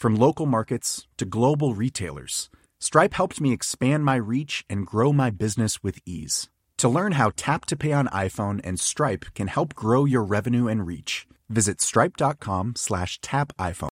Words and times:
From 0.00 0.16
local 0.16 0.46
markets 0.46 1.06
to 1.18 1.26
global 1.26 1.74
retailers, 1.74 2.48
Stripe 2.78 3.12
helped 3.12 3.38
me 3.38 3.52
expand 3.52 4.02
my 4.02 4.14
reach 4.16 4.64
and 4.66 4.86
grow 4.86 5.12
my 5.12 5.28
business 5.28 5.82
with 5.82 5.98
ease. 6.06 6.48
To 6.78 6.88
learn 6.88 7.12
how 7.12 7.32
Tap 7.36 7.66
to 7.66 7.76
Pay 7.76 7.92
on 7.92 8.06
iPhone 8.06 8.62
and 8.64 8.80
Stripe 8.80 9.26
can 9.34 9.48
help 9.48 9.74
grow 9.74 10.06
your 10.06 10.24
revenue 10.24 10.68
and 10.68 10.86
reach, 10.86 11.26
visit 11.50 11.82
stripe.com 11.82 12.76
slash 12.76 13.20
tap 13.20 13.52
iPhone. 13.58 13.90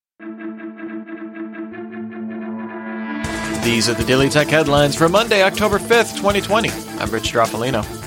These 3.62 3.90
are 3.90 3.94
the 3.94 4.04
Daily 4.06 4.30
Tech 4.30 4.48
headlines 4.48 4.94
for 4.94 5.10
Monday, 5.10 5.42
October 5.42 5.78
5th, 5.78 6.16
2020. 6.16 6.70
I'm 7.00 7.10
Rich 7.10 7.30
Stroffolino. 7.30 7.97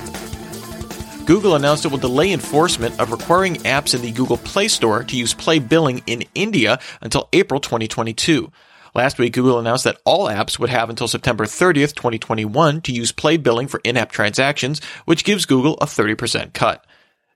Google 1.32 1.56
announced 1.56 1.86
it 1.86 1.92
will 1.92 1.98
delay 1.98 2.34
enforcement 2.34 3.00
of 3.00 3.10
requiring 3.10 3.56
apps 3.60 3.96
in 3.96 4.02
the 4.02 4.12
Google 4.12 4.36
Play 4.36 4.68
Store 4.68 5.02
to 5.02 5.16
use 5.16 5.34
Play 5.34 5.60
billing 5.60 6.04
in 6.06 6.26
India 6.36 6.78
until 7.00 7.30
April 7.32 7.62
2022. 7.62 8.52
Last 8.94 9.18
week, 9.18 9.32
Google 9.32 9.58
announced 9.58 9.86
that 9.86 10.02
all 10.04 10.28
apps 10.28 10.60
would 10.60 10.70
have 10.70 10.90
until 10.90 11.08
September 11.08 11.46
30th, 11.46 11.96
2021 11.96 12.82
to 12.82 12.92
use 12.92 13.14
Play 13.14 13.38
billing 13.38 13.70
for 13.70 13.80
in-app 13.86 14.12
transactions, 14.12 14.82
which 15.06 15.24
gives 15.24 15.46
Google 15.46 15.76
a 15.76 15.86
30% 15.86 16.52
cut. 16.54 16.86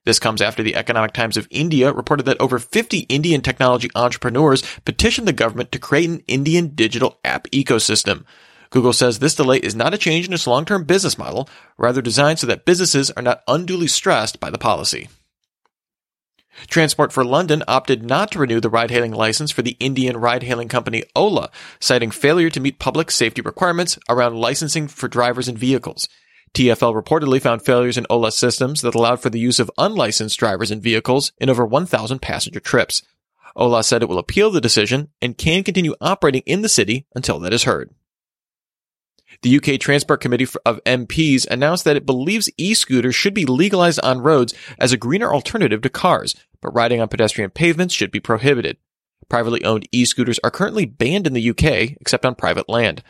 This 0.03 0.19
comes 0.19 0.41
after 0.41 0.61
the 0.61 0.75
Economic 0.75 1.13
Times 1.13 1.37
of 1.37 1.47
India 1.49 1.93
reported 1.93 2.23
that 2.23 2.41
over 2.41 2.59
50 2.59 2.97
Indian 3.07 3.39
technology 3.39 3.89
entrepreneurs 3.95 4.61
petitioned 4.83 5.25
the 5.25 5.31
government 5.31 5.71
to 5.71 5.79
create 5.79 6.09
an 6.09 6.21
Indian 6.27 6.75
digital 6.75 7.17
app 7.23 7.47
ecosystem. 7.51 8.25
Google 8.75 8.91
says 8.91 9.19
this 9.19 9.35
delay 9.35 9.59
is 9.59 9.73
not 9.73 9.93
a 9.93 9.97
change 9.97 10.27
in 10.27 10.33
its 10.33 10.45
long-term 10.45 10.83
business 10.83 11.17
model, 11.17 11.47
rather 11.77 12.01
designed 12.01 12.39
so 12.39 12.47
that 12.47 12.65
businesses 12.65 13.09
are 13.11 13.23
not 13.23 13.41
unduly 13.47 13.87
stressed 13.87 14.41
by 14.41 14.49
the 14.49 14.57
policy. 14.57 15.07
Transport 16.67 17.13
for 17.13 17.23
London 17.23 17.63
opted 17.69 18.03
not 18.03 18.33
to 18.33 18.39
renew 18.39 18.59
the 18.59 18.69
ride-hailing 18.69 19.13
license 19.13 19.49
for 19.49 19.61
the 19.61 19.77
Indian 19.79 20.17
ride-hailing 20.17 20.67
company 20.67 21.03
Ola, 21.15 21.51
citing 21.79 22.11
failure 22.11 22.49
to 22.49 22.59
meet 22.59 22.77
public 22.77 23.11
safety 23.11 23.41
requirements 23.41 23.97
around 24.09 24.35
licensing 24.35 24.89
for 24.89 25.07
drivers 25.07 25.47
and 25.47 25.57
vehicles. 25.57 26.09
TFL 26.53 27.01
reportedly 27.01 27.41
found 27.41 27.63
failures 27.63 27.97
in 27.97 28.05
Ola 28.09 28.29
systems 28.29 28.81
that 28.81 28.93
allowed 28.93 29.21
for 29.21 29.29
the 29.29 29.39
use 29.39 29.61
of 29.61 29.71
unlicensed 29.77 30.37
drivers 30.37 30.69
and 30.69 30.83
vehicles 30.83 31.31
in 31.37 31.49
over 31.49 31.65
1,000 31.65 32.21
passenger 32.21 32.59
trips. 32.59 33.03
Ola 33.55 33.85
said 33.85 34.03
it 34.03 34.09
will 34.09 34.19
appeal 34.19 34.51
the 34.51 34.59
decision 34.59 35.07
and 35.21 35.37
can 35.37 35.63
continue 35.63 35.95
operating 36.01 36.43
in 36.45 36.61
the 36.61 36.67
city 36.67 37.05
until 37.15 37.39
that 37.39 37.53
is 37.53 37.63
heard. 37.63 37.89
The 39.41 39.57
UK 39.57 39.79
Transport 39.79 40.21
Committee 40.21 40.47
of 40.65 40.83
MPs 40.85 41.47
announced 41.47 41.83
that 41.85 41.95
it 41.95 42.05
believes 42.05 42.49
e-scooters 42.57 43.15
should 43.15 43.33
be 43.33 43.45
legalized 43.45 43.99
on 44.03 44.21
roads 44.21 44.53
as 44.79 44.91
a 44.93 44.97
greener 44.97 45.33
alternative 45.33 45.81
to 45.81 45.89
cars, 45.89 46.35
but 46.61 46.73
riding 46.73 47.01
on 47.01 47.07
pedestrian 47.07 47.51
pavements 47.51 47.93
should 47.93 48.11
be 48.11 48.19
prohibited. 48.19 48.77
Privately 49.29 49.63
owned 49.63 49.87
e-scooters 49.91 50.39
are 50.43 50.51
currently 50.51 50.85
banned 50.85 51.27
in 51.27 51.33
the 51.33 51.49
UK, 51.49 51.97
except 51.99 52.25
on 52.25 52.35
private 52.35 52.69
land. 52.69 53.03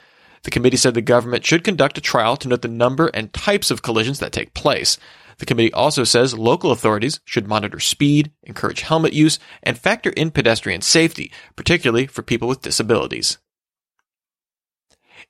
The 0.44 0.52
committee 0.52 0.78
said 0.78 0.94
the 0.94 1.02
government 1.02 1.46
should 1.46 1.64
conduct 1.64 1.98
a 1.98 2.02
trial 2.02 2.38
to 2.38 2.48
note 2.48 2.62
the 2.62 2.68
number 2.68 3.08
and 3.08 3.34
types 3.34 3.72
of 3.72 3.82
collisions 3.82 4.20
that 4.20 4.32
take 4.32 4.54
place. 4.54 4.98
The 5.40 5.46
committee 5.46 5.74
also 5.74 6.04
says 6.04 6.38
local 6.38 6.72
authorities 6.72 7.20
should 7.26 7.48
monitor 7.48 7.80
speed, 7.80 8.32
encourage 8.44 8.82
helmet 8.82 9.14
use, 9.14 9.40
and 9.64 9.78
factor 9.78 10.12
in 10.12 10.32
pedestrian 10.32 10.82
safety, 10.82 11.32
particularly 11.56 12.08
for 12.08 12.22
people 12.22 12.48
with 12.48 12.62
disabilities. 12.62 13.38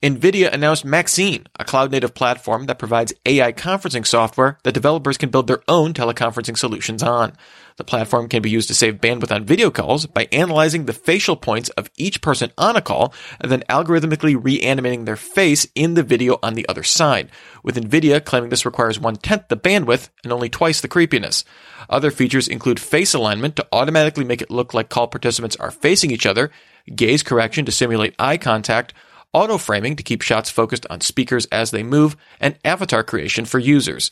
NVIDIA 0.03 0.51
announced 0.51 0.83
Maxine, 0.83 1.47
a 1.57 1.63
cloud 1.63 1.91
native 1.91 2.13
platform 2.13 2.65
that 2.65 2.79
provides 2.79 3.13
AI 3.25 3.53
conferencing 3.53 4.05
software 4.05 4.57
that 4.63 4.73
developers 4.73 5.17
can 5.17 5.29
build 5.29 5.47
their 5.47 5.63
own 5.67 5.93
teleconferencing 5.93 6.57
solutions 6.57 7.01
on. 7.01 7.33
The 7.77 7.85
platform 7.85 8.27
can 8.27 8.41
be 8.41 8.49
used 8.49 8.67
to 8.67 8.75
save 8.75 9.01
bandwidth 9.01 9.33
on 9.33 9.45
video 9.45 9.71
calls 9.71 10.05
by 10.05 10.27
analyzing 10.31 10.85
the 10.85 10.93
facial 10.93 11.35
points 11.35 11.69
of 11.69 11.89
each 11.97 12.21
person 12.21 12.51
on 12.57 12.75
a 12.75 12.81
call 12.81 13.13
and 13.39 13.51
then 13.51 13.63
algorithmically 13.69 14.41
reanimating 14.41 15.05
their 15.05 15.15
face 15.15 15.67
in 15.75 15.93
the 15.93 16.03
video 16.03 16.39
on 16.43 16.55
the 16.55 16.67
other 16.67 16.83
side, 16.83 17.29
with 17.63 17.75
NVIDIA 17.75 18.23
claiming 18.23 18.49
this 18.49 18.65
requires 18.65 18.99
one 18.99 19.15
tenth 19.15 19.47
the 19.47 19.57
bandwidth 19.57 20.09
and 20.23 20.33
only 20.33 20.49
twice 20.49 20.81
the 20.81 20.87
creepiness. 20.87 21.45
Other 21.89 22.11
features 22.11 22.47
include 22.47 22.79
face 22.79 23.13
alignment 23.13 23.55
to 23.55 23.67
automatically 23.71 24.25
make 24.25 24.41
it 24.41 24.51
look 24.51 24.73
like 24.73 24.89
call 24.89 25.07
participants 25.07 25.55
are 25.55 25.71
facing 25.71 26.11
each 26.11 26.25
other, 26.25 26.51
gaze 26.93 27.23
correction 27.23 27.65
to 27.65 27.71
simulate 27.71 28.15
eye 28.19 28.37
contact, 28.37 28.93
auto 29.35 29.57
framing 29.57 29.97
to 29.97 30.03
keep 30.03 30.21
shots 30.21 30.49
focused 30.49 30.87
on 30.89 31.01
speakers 31.01 31.45
as 31.47 31.71
they 31.71 31.83
move, 31.83 32.15
and 32.39 32.57
avatar 32.63 33.03
creation 33.03 33.43
for 33.43 33.59
users. 33.59 34.09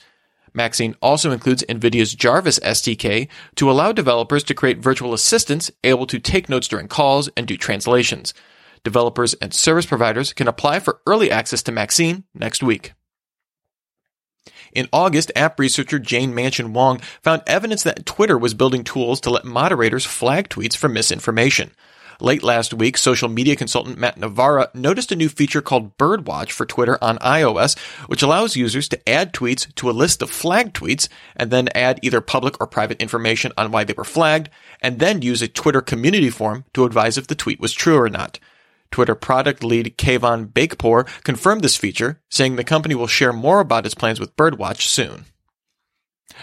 Maxine 0.54 0.96
also 1.02 1.32
includes 1.32 1.64
NVIDIA's 1.70 2.14
Jarvis 2.14 2.60
SDK 2.60 3.30
to 3.56 3.72
allow 3.72 3.94
developers 3.94 4.44
to 4.44 4.54
create 4.54 4.80
virtual 4.80 5.14
assistants 5.14 5.72
able 5.84 6.06
to 6.08 6.20
take 6.20 6.50
notes 6.50 6.68
during 6.68 6.90
calls 6.90 7.30
and 7.38 7.48
do 7.48 7.56
translations. 7.56 8.34
Developers 8.84 9.34
and 9.36 9.54
service 9.54 9.86
providers 9.86 10.34
can 10.34 10.50
apply 10.50 10.80
for 10.80 11.00
early 11.08 11.32
access 11.32 11.64
to 11.64 11.72
Maxine 11.72 12.26
next 12.36 12.62
week. 12.62 12.92
In 14.74 14.90
August, 14.92 15.32
app 15.38 15.58
researcher 15.58 16.00
Jane 16.00 16.34
Manchun 16.34 16.74
Wong 16.74 17.00
found 17.22 17.44
evidence 17.48 17.84
that 17.84 18.06
Twitter 18.06 18.38
was 18.38 18.54
building 18.54 18.84
tools 18.84 19.22
to 19.22 19.30
let 19.30 19.46
moderators 19.46 20.06
flag 20.06 20.50
tweets 20.50 20.76
for 20.76 20.90
misinformation. 20.90 21.72
Late 22.24 22.42
last 22.42 22.74
week, 22.74 22.98
social 22.98 23.28
media 23.28 23.58
consultant 23.58 23.98
Matt 23.98 24.18
Navarra 24.18 24.70
noticed 24.74 25.12
a 25.12 25.16
new 25.18 25.28
feature 25.28 25.62
called 25.62 25.98
Birdwatch 25.98 26.52
for 26.52 26.66
Twitter 26.66 26.98
on 27.04 27.18
iOS, 27.18 27.78
which 28.08 28.24
allows 28.24 28.56
users 28.56 28.88
to 28.88 29.10
add 29.10 29.34
tweets 29.34 29.76
to 29.76 29.90
a 29.90 29.92
list 29.92 30.22
of 30.22 30.30
flagged 30.30 30.74
tweets 30.74 31.10
and 31.36 31.52
then 31.52 31.68
add 31.76 32.00
either 32.02 32.22
public 32.22 32.56
or 32.62 32.66
private 32.66 33.02
information 33.02 33.52
on 33.58 33.72
why 33.72 33.84
they 33.84 33.94
were 33.98 34.06
flagged, 34.06 34.50
and 34.82 35.00
then 35.00 35.22
use 35.22 35.42
a 35.42 35.50
Twitter 35.50 35.82
community 35.82 36.30
form 36.30 36.64
to 36.74 36.86
advise 36.86 37.18
if 37.18 37.28
the 37.28 37.36
tweet 37.36 37.60
was 37.60 37.74
true 37.74 37.98
or 37.98 38.08
not. 38.08 38.40
Twitter 38.90 39.16
product 39.16 39.62
lead 39.62 39.98
Kayvon 39.98 40.48
Beykpour 40.48 41.06
confirmed 41.26 41.62
this 41.62 41.76
feature, 41.76 42.22
saying 42.30 42.56
the 42.56 42.64
company 42.64 42.96
will 42.96 43.06
share 43.06 43.34
more 43.34 43.60
about 43.60 43.86
its 43.86 43.96
plans 43.96 44.22
with 44.22 44.38
Birdwatch 44.38 44.84
soon. 44.84 45.26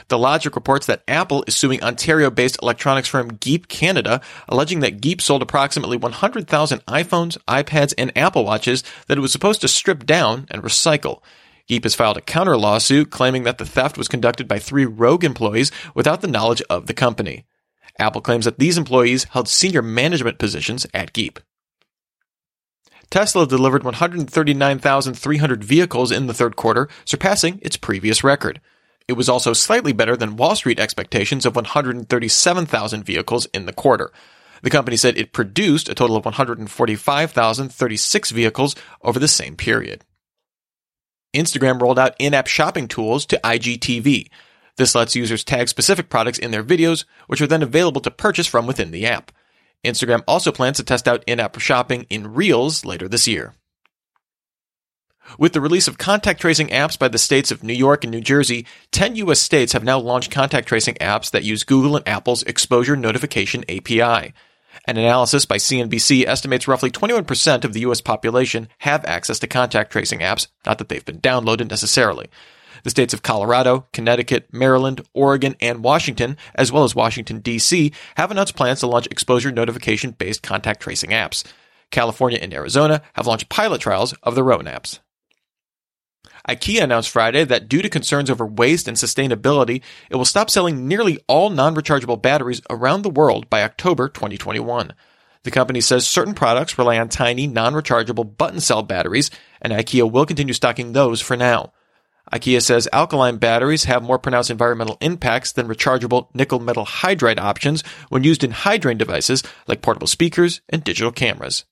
The 0.08 0.18
Logic 0.18 0.54
reports 0.54 0.86
that 0.86 1.02
Apple 1.08 1.44
is 1.46 1.56
suing 1.56 1.82
Ontario-based 1.82 2.58
electronics 2.62 3.08
firm 3.08 3.32
Geep 3.32 3.68
Canada, 3.68 4.20
alleging 4.48 4.80
that 4.80 5.00
Geep 5.00 5.20
sold 5.20 5.42
approximately 5.42 5.96
100,000 5.96 6.86
iPhones, 6.86 7.38
iPads, 7.48 7.94
and 7.96 8.16
Apple 8.16 8.44
Watches 8.44 8.82
that 9.06 9.18
it 9.18 9.20
was 9.20 9.32
supposed 9.32 9.60
to 9.60 9.68
strip 9.68 10.06
down 10.06 10.46
and 10.50 10.62
recycle. 10.62 11.22
Geep 11.68 11.84
has 11.84 11.94
filed 11.94 12.16
a 12.16 12.22
counter 12.22 12.56
lawsuit 12.56 13.10
claiming 13.10 13.44
that 13.44 13.58
the 13.58 13.66
theft 13.66 13.96
was 13.96 14.08
conducted 14.08 14.48
by 14.48 14.58
three 14.58 14.86
rogue 14.86 15.24
employees 15.24 15.70
without 15.94 16.20
the 16.20 16.26
knowledge 16.26 16.62
of 16.68 16.86
the 16.86 16.94
company. 16.94 17.46
Apple 17.98 18.20
claims 18.20 18.44
that 18.44 18.58
these 18.58 18.78
employees 18.78 19.24
held 19.24 19.46
senior 19.46 19.82
management 19.82 20.38
positions 20.38 20.86
at 20.92 21.12
Geep. 21.12 21.38
Tesla 23.10 23.46
delivered 23.46 23.82
139,300 23.82 25.64
vehicles 25.64 26.12
in 26.12 26.26
the 26.26 26.34
third 26.34 26.54
quarter, 26.54 26.88
surpassing 27.04 27.58
its 27.60 27.76
previous 27.76 28.22
record. 28.22 28.60
It 29.10 29.16
was 29.16 29.28
also 29.28 29.52
slightly 29.52 29.92
better 29.92 30.16
than 30.16 30.36
Wall 30.36 30.54
Street 30.54 30.78
expectations 30.78 31.44
of 31.44 31.56
137,000 31.56 33.02
vehicles 33.02 33.46
in 33.46 33.66
the 33.66 33.72
quarter. 33.72 34.12
The 34.62 34.70
company 34.70 34.96
said 34.96 35.18
it 35.18 35.32
produced 35.32 35.88
a 35.88 35.96
total 35.96 36.14
of 36.14 36.24
145,036 36.24 38.30
vehicles 38.30 38.76
over 39.02 39.18
the 39.18 39.26
same 39.26 39.56
period. 39.56 40.04
Instagram 41.34 41.82
rolled 41.82 41.98
out 41.98 42.14
in-app 42.20 42.46
shopping 42.46 42.86
tools 42.86 43.26
to 43.26 43.40
IGTV. 43.42 44.28
This 44.76 44.94
lets 44.94 45.16
users 45.16 45.42
tag 45.42 45.66
specific 45.66 46.08
products 46.08 46.38
in 46.38 46.52
their 46.52 46.62
videos, 46.62 47.04
which 47.26 47.40
are 47.40 47.48
then 47.48 47.64
available 47.64 48.02
to 48.02 48.12
purchase 48.12 48.46
from 48.46 48.68
within 48.68 48.92
the 48.92 49.06
app. 49.06 49.32
Instagram 49.84 50.22
also 50.28 50.52
plans 50.52 50.76
to 50.76 50.84
test 50.84 51.08
out 51.08 51.24
in-app 51.26 51.58
shopping 51.58 52.06
in 52.10 52.32
Reels 52.32 52.84
later 52.84 53.08
this 53.08 53.26
year. 53.26 53.54
With 55.38 55.52
the 55.52 55.60
release 55.60 55.88
of 55.88 55.98
contact 55.98 56.40
tracing 56.40 56.68
apps 56.68 56.98
by 56.98 57.08
the 57.08 57.18
states 57.18 57.50
of 57.50 57.62
New 57.62 57.72
York 57.72 58.04
and 58.04 58.10
New 58.10 58.20
Jersey, 58.20 58.66
10 58.92 59.16
US 59.16 59.40
states 59.40 59.72
have 59.72 59.84
now 59.84 59.98
launched 59.98 60.30
contact 60.30 60.68
tracing 60.68 60.96
apps 60.96 61.30
that 61.30 61.44
use 61.44 61.64
Google 61.64 61.96
and 61.96 62.06
Apple's 62.06 62.42
exposure 62.42 62.96
notification 62.96 63.64
API. 63.68 64.34
An 64.86 64.96
analysis 64.96 65.46
by 65.46 65.56
CNBC 65.56 66.26
estimates 66.26 66.66
roughly 66.66 66.90
21% 66.90 67.64
of 67.64 67.72
the 67.72 67.80
US 67.80 68.00
population 68.00 68.68
have 68.78 69.04
access 69.04 69.38
to 69.38 69.46
contact 69.46 69.92
tracing 69.92 70.20
apps, 70.20 70.48
not 70.66 70.78
that 70.78 70.88
they've 70.88 71.04
been 71.04 71.20
downloaded 71.20 71.70
necessarily. 71.70 72.28
The 72.82 72.90
states 72.90 73.12
of 73.12 73.22
Colorado, 73.22 73.86
Connecticut, 73.92 74.48
Maryland, 74.52 75.02
Oregon, 75.12 75.54
and 75.60 75.84
Washington, 75.84 76.36
as 76.54 76.72
well 76.72 76.84
as 76.84 76.94
Washington, 76.94 77.40
D.C., 77.40 77.92
have 78.16 78.30
announced 78.30 78.56
plans 78.56 78.80
to 78.80 78.86
launch 78.86 79.06
exposure 79.10 79.52
notification 79.52 80.12
based 80.12 80.42
contact 80.42 80.80
tracing 80.80 81.10
apps. 81.10 81.44
California 81.90 82.38
and 82.40 82.54
Arizona 82.54 83.02
have 83.14 83.26
launched 83.26 83.48
pilot 83.48 83.80
trials 83.80 84.14
of 84.22 84.34
their 84.34 84.52
own 84.52 84.64
apps. 84.64 85.00
IKEA 86.48 86.82
announced 86.82 87.10
Friday 87.10 87.44
that 87.44 87.68
due 87.68 87.82
to 87.82 87.88
concerns 87.88 88.30
over 88.30 88.46
waste 88.46 88.88
and 88.88 88.96
sustainability, 88.96 89.82
it 90.10 90.16
will 90.16 90.24
stop 90.24 90.50
selling 90.50 90.88
nearly 90.88 91.18
all 91.28 91.50
non 91.50 91.74
rechargeable 91.74 92.20
batteries 92.20 92.60
around 92.70 93.02
the 93.02 93.10
world 93.10 93.48
by 93.48 93.62
October 93.62 94.08
2021. 94.08 94.92
The 95.42 95.50
company 95.50 95.80
says 95.80 96.06
certain 96.06 96.34
products 96.34 96.76
rely 96.76 96.98
on 96.98 97.08
tiny, 97.08 97.46
non 97.46 97.74
rechargeable 97.74 98.36
button 98.36 98.60
cell 98.60 98.82
batteries, 98.82 99.30
and 99.62 99.72
IKEA 99.72 100.10
will 100.10 100.26
continue 100.26 100.54
stocking 100.54 100.92
those 100.92 101.20
for 101.20 101.36
now. 101.36 101.72
IKEA 102.32 102.62
says 102.62 102.88
alkaline 102.92 103.38
batteries 103.38 103.84
have 103.84 104.02
more 104.02 104.18
pronounced 104.18 104.50
environmental 104.50 104.98
impacts 105.00 105.52
than 105.52 105.68
rechargeable 105.68 106.28
nickel 106.34 106.60
metal 106.60 106.86
hydride 106.86 107.40
options 107.40 107.82
when 108.08 108.24
used 108.24 108.44
in 108.44 108.50
high 108.52 108.76
drain 108.76 108.98
devices 108.98 109.42
like 109.66 109.82
portable 109.82 110.06
speakers 110.06 110.60
and 110.68 110.84
digital 110.84 111.12
cameras. 111.12 111.64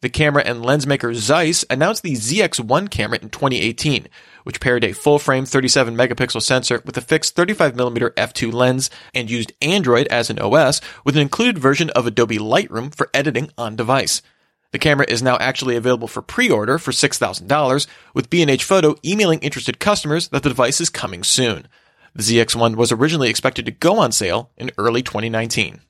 The 0.00 0.08
camera 0.08 0.44
and 0.46 0.64
lens 0.64 0.86
maker 0.86 1.12
Zeiss 1.12 1.64
announced 1.68 2.04
the 2.04 2.12
ZX1 2.12 2.88
camera 2.88 3.18
in 3.20 3.30
2018, 3.30 4.06
which 4.44 4.60
paired 4.60 4.84
a 4.84 4.92
full 4.92 5.18
frame 5.18 5.44
37 5.44 5.96
megapixel 5.96 6.40
sensor 6.40 6.80
with 6.84 6.96
a 6.96 7.00
fixed 7.00 7.34
35mm 7.34 8.10
f2 8.14 8.52
lens 8.52 8.90
and 9.12 9.28
used 9.28 9.52
Android 9.60 10.06
as 10.06 10.30
an 10.30 10.38
OS 10.38 10.80
with 11.04 11.16
an 11.16 11.22
included 11.22 11.58
version 11.58 11.90
of 11.90 12.06
Adobe 12.06 12.38
Lightroom 12.38 12.94
for 12.94 13.10
editing 13.12 13.50
on 13.58 13.74
device. 13.74 14.22
The 14.70 14.78
camera 14.78 15.06
is 15.08 15.20
now 15.20 15.36
actually 15.38 15.74
available 15.74 16.06
for 16.06 16.22
pre-order 16.22 16.78
for 16.78 16.92
$6,000, 16.92 17.86
with 18.14 18.30
B&H 18.30 18.62
Photo 18.62 18.94
emailing 19.04 19.40
interested 19.40 19.80
customers 19.80 20.28
that 20.28 20.44
the 20.44 20.50
device 20.50 20.80
is 20.80 20.90
coming 20.90 21.24
soon. 21.24 21.66
The 22.14 22.22
ZX1 22.22 22.76
was 22.76 22.92
originally 22.92 23.30
expected 23.30 23.64
to 23.66 23.72
go 23.72 23.98
on 23.98 24.12
sale 24.12 24.50
in 24.56 24.70
early 24.78 25.02
2019. 25.02 25.80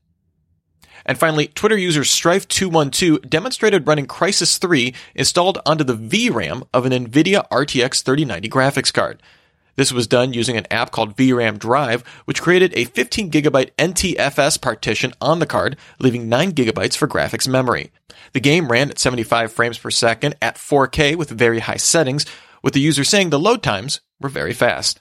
And 1.09 1.19
finally, 1.19 1.47
Twitter 1.47 1.79
user 1.79 2.03
Strife212 2.03 3.31
demonstrated 3.31 3.87
running 3.87 4.07
Crysis 4.07 4.59
3 4.59 4.95
installed 5.15 5.59
onto 5.65 5.83
the 5.83 5.97
VRAM 5.97 6.69
of 6.75 6.85
an 6.85 6.93
NVIDIA 6.93 7.49
RTX 7.49 8.03
3090 8.03 8.49
graphics 8.51 8.93
card. 8.93 9.23
This 9.77 9.91
was 9.91 10.07
done 10.07 10.35
using 10.35 10.59
an 10.59 10.67
app 10.71 10.91
called 10.91 11.17
VRAM 11.17 11.59
Drive, 11.59 12.03
which 12.27 12.43
created 12.43 12.75
a 12.77 12.85
15 12.85 13.31
gigabyte 13.31 13.71
NTFS 13.79 14.61
partition 14.61 15.15
on 15.19 15.39
the 15.39 15.47
card, 15.47 15.79
leaving 15.99 16.29
9 16.29 16.53
gigabytes 16.53 16.97
for 16.97 17.09
graphics 17.09 17.49
memory. 17.49 17.91
The 18.35 18.41
game 18.41 18.71
ran 18.71 18.91
at 18.91 18.99
75 18.99 19.51
frames 19.51 19.79
per 19.79 19.91
second 19.91 20.37
at 20.43 20.57
4K 20.57 21.17
with 21.17 21.31
very 21.31 21.61
high 21.61 21.77
settings, 21.77 22.27
with 22.63 22.75
the 22.75 22.81
user 22.81 23.05
saying 23.05 23.31
the 23.31 23.39
load 23.39 23.63
times 23.63 24.01
were 24.21 24.29
very 24.29 24.53
fast. 24.53 25.01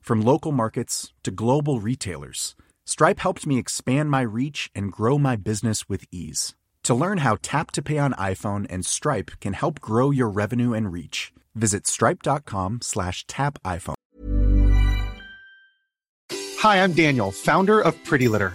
From 0.00 0.20
local 0.22 0.52
markets 0.52 1.12
to 1.22 1.30
global 1.30 1.80
retailers, 1.80 2.54
Stripe 2.86 3.20
helped 3.20 3.46
me 3.46 3.58
expand 3.58 4.10
my 4.10 4.22
reach 4.22 4.70
and 4.74 4.92
grow 4.92 5.18
my 5.18 5.36
business 5.36 5.88
with 5.88 6.04
ease. 6.10 6.54
To 6.84 6.94
learn 6.94 7.18
how 7.18 7.36
Tap 7.42 7.70
to 7.72 7.82
Pay 7.82 7.98
on 7.98 8.12
iPhone 8.14 8.66
and 8.70 8.86
Stripe 8.86 9.32
can 9.40 9.52
help 9.52 9.80
grow 9.80 10.10
your 10.10 10.30
revenue 10.30 10.72
and 10.72 10.90
reach, 10.90 11.32
visit 11.54 11.86
stripe.com 11.86 12.80
slash 12.82 13.26
tap 13.26 13.58
iPhone. 13.64 13.94
Hi, 16.60 16.82
I'm 16.82 16.92
Daniel, 16.92 17.30
founder 17.30 17.80
of 17.80 18.02
Pretty 18.04 18.28
Litter. 18.28 18.54